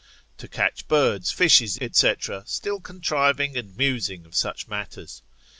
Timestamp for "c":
1.91-2.15